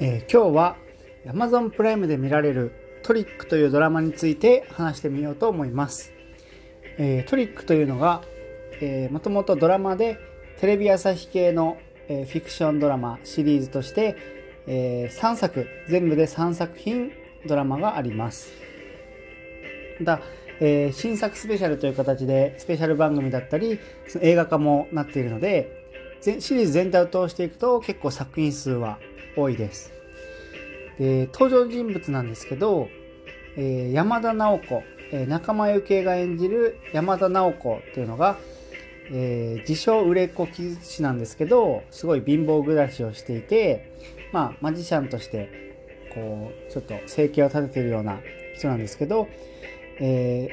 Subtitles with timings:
[0.00, 0.76] えー、今日は
[1.24, 2.72] Amazon プライムで見られる
[3.04, 6.12] トリックというドラマについて話してみようと思います。
[6.98, 8.22] えー、トリックというのが、
[8.80, 10.18] え、もともとドラマで
[10.58, 11.76] テレビ朝日系の、
[12.08, 14.16] え、フィクションドラマシリーズとして、
[14.66, 17.12] えー、3作、全部で3作品
[17.46, 18.52] ドラマがあります。
[20.00, 20.22] また、
[20.60, 25.84] え、新作スペシャルという形でスペシャル番組だったり、その映画化もなっているので、
[26.20, 28.98] シリーズ全体を通していくと結構作品数は
[29.36, 29.92] 多いです。
[30.98, 32.88] で、登場人物なんですけど、
[33.56, 34.82] えー、山田直子、
[35.12, 38.38] えー、仲間由紀恵が演じる山田直子っていうのが、
[39.10, 43.92] えー、自称売れっ子技術師なんですけど、すごい貧乏暮らしをしていて、
[44.32, 45.48] まあ、マジシャンとして、
[46.14, 48.20] こう、ちょっと生計を立ててるような
[48.56, 49.28] 人なんですけど、
[50.00, 50.48] え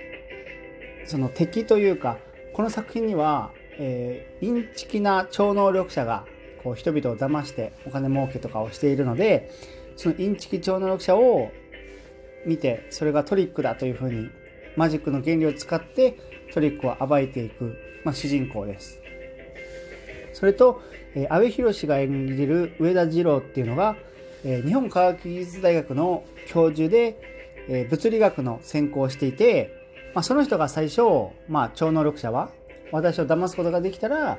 [1.05, 2.17] ー、その敵というか、
[2.53, 6.25] この作品には、えー、インチキな超能力者が
[6.63, 9.51] こう人々を騙してお金儲けとかをしているので
[9.95, 11.51] そのインチキ超能力者を
[12.45, 14.29] 見てそれがトリックだというふうに
[14.75, 16.17] マジックの原理を使って
[16.53, 18.99] トリックを暴いていく、まあ、主人公です。
[20.33, 20.81] それと、
[21.13, 23.95] えー、阿部寛が演じる上田二郎っていうのが、
[24.43, 27.17] えー、日本科学技術大学の教授で、
[27.67, 29.73] えー、物理学の専攻をしていて、
[30.13, 31.01] まあ、その人が最初、
[31.47, 32.49] まあ、超能力者は
[32.91, 34.37] 私を騙すことができたら、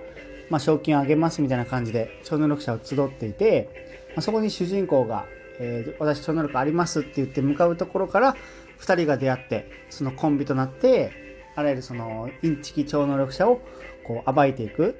[0.52, 5.24] まあ、賞金をあげますみたいな感じで超能力者を集っていて、まあ、そこに主人公が、
[5.58, 8.36] えー、私超能力ありますって言って向かうところから
[8.80, 11.10] 2人が出会ってそのコンビとなって
[11.56, 13.62] あらゆるそのインチキ超能力者を
[14.04, 14.98] こう暴いていく。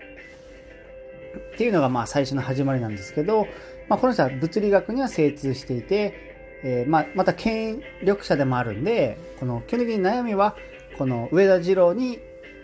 [1.55, 3.47] っていうのがまあ最初の始まりなんですけど、
[3.89, 6.15] まあ、この人は物理学には精通していて、
[6.63, 10.57] えー、まあまた権力者でもあるんでこの基本的に悩みは
[10.99, 12.19] この上田次郎に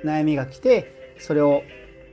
[0.05, 1.63] 悩みが来てそれを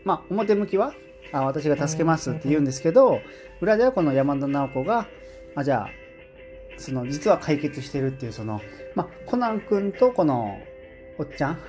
[0.06, 0.94] まあ表向きは
[1.34, 3.20] あ私が助けますって言うんですけど
[3.60, 5.08] 裏ではこの山田直子が
[5.56, 5.90] あじゃあ
[6.78, 8.62] その実は解決してるっていうその、
[8.96, 10.60] まあ、コナン君とこの
[11.18, 11.60] おっちゃん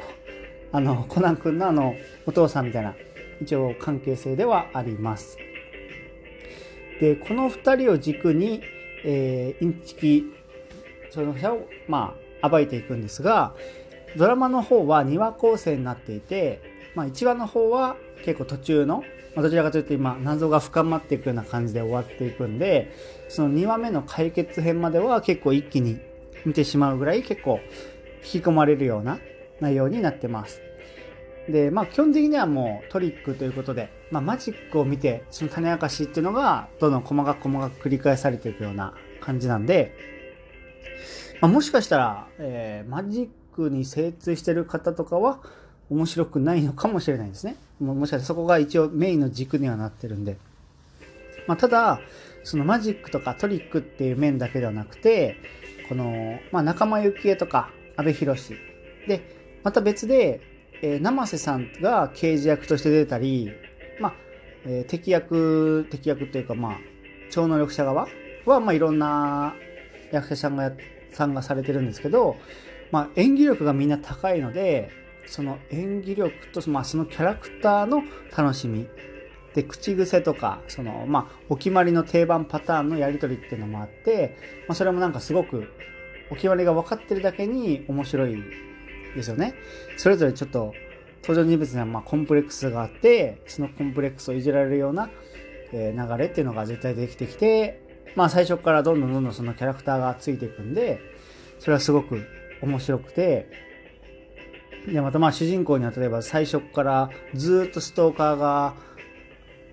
[0.72, 1.94] あのコナン君のあの
[2.26, 2.94] お父さんみたいな
[3.40, 5.36] 一応関係性ではあります。
[7.00, 8.62] でこの2人を軸に、
[9.04, 10.32] えー、インチキ
[11.10, 13.54] その者をまあ暴いていくんですが
[14.16, 16.60] ドラマの方は2話構成になっていて、
[16.94, 22.92] まあ、1話の方は結構途中の、まあ、どちらかというと今謎が深まっていくような感じで終わっていくんで
[23.28, 25.98] その2話目の解決編までは結構一気に
[26.44, 27.60] 見てしまうぐらい結構
[28.24, 29.18] 引き込まれるような
[29.60, 30.60] 内容になってます。
[31.48, 39.94] で、まあ基本的にはもうトリックということで、まあマジックを見てその種明かしっていうのがどんどん細かく細かく繰り返されていくような感じなんで、
[41.40, 45.40] まあ、もしかしたら、えー、マジックに精通してる方とかは
[45.90, 47.56] 面白くないのかもしれないですね。
[47.80, 50.36] もしかしたらそこが一応メインの軸にはなってるんで。
[51.46, 52.00] まあ、ただ、
[52.44, 55.36] そのマジックとかトリックっていう面だけではなくて、
[55.88, 58.36] この、まあ、仲間由紀恵とか阿部寛。
[59.06, 59.20] で、
[59.62, 60.40] また別で、
[60.82, 63.50] えー、生瀬さんが刑事役として出たり、
[64.00, 64.14] まあ、
[64.64, 66.78] えー、敵役、敵役っていうか、まあ、
[67.30, 68.08] 超能力者側
[68.46, 69.54] は、まあ、いろんな
[70.12, 70.72] 役者さんが、
[71.12, 72.36] さんがされてるんですけど、
[72.92, 74.90] まあ、演技力がみんな高いので、
[75.26, 78.02] その演技力と、まあ、そのキャラクターの
[78.36, 78.86] 楽しみ。
[79.54, 84.36] で、口癖とか、その、まあ、お決まりの定番パターンのやりとりっていうのもあって、
[84.68, 85.72] まあ、それもなんかすごく、
[86.30, 88.36] お決まりが分かってるだけに面白い
[89.14, 89.54] ですよね。
[89.96, 90.72] それぞれちょっと、
[91.22, 95.08] 登場人物にはまコンプレックスがあって、そのコンプレックスをいじられるような、
[95.72, 97.80] え流れっていうのが絶対できてきて、
[98.16, 101.00] まあ最初からどんどんどんどんそのキャラクターがついていくんで、
[101.58, 102.26] それはすごく
[102.62, 103.48] 面白くて、
[104.86, 108.74] で、またまあ主人公には例えば最初からずっとストーカーが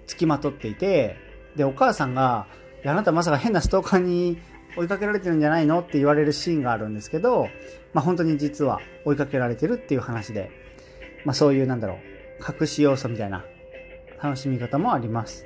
[0.08, 1.16] 付きまとっていて、
[1.56, 2.48] で、お母さんが、
[2.84, 4.40] いやあなたまさか変なストーカーに
[4.78, 5.80] 追いかけられてるんじゃないの？
[5.80, 7.48] って言われるシーンがあるんですけど、
[7.94, 10.52] まあ本当に実は追いかけられてるっていう話で、
[11.26, 13.44] まあそういうなんだろう、隠し要素みたいな
[14.22, 15.46] 楽しみ方もあります。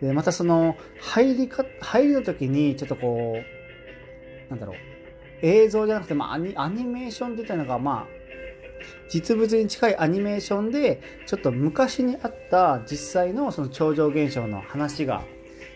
[0.00, 4.76] で、またその、入りか、入りの時にちょっとこう、なんだろう、
[5.42, 8.24] 映像じゃなくて、まあ、アニアニメーションって言ったのが、まあ、
[9.08, 15.22] 実物に近いアニメーションで、ちょっと昔にあった実際のその超常現象の話が、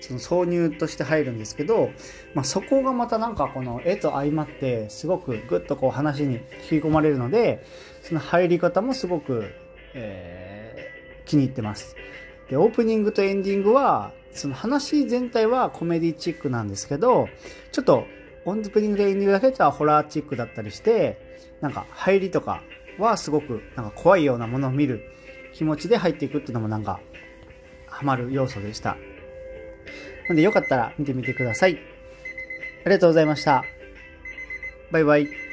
[0.00, 1.90] その挿入として入るんですけど、
[2.34, 6.36] まあ、そこがまたなんかこの絵と相まって、すごくぐっとこう話に
[6.70, 7.64] 引き込まれるので、
[8.02, 9.50] その入り方もすごく、
[9.94, 11.96] えー、気に入ってます。
[12.48, 17.28] で、オープニングとエンディングは、その話全体はコメディチックなんですけど、
[17.72, 18.06] ちょっと
[18.44, 22.62] オンプリングでエンディングだけじゃホラーチックだったりして、なんか入りとか
[22.98, 25.02] はすごくなんか怖いようなものを見る
[25.54, 27.00] 気持ちで入っていくっていうのもなんか
[27.86, 28.96] ハマる要素でした。
[30.28, 31.78] なんでよかったら見てみてください。
[32.84, 33.64] ありがとうございました。
[34.90, 35.47] バイバイ。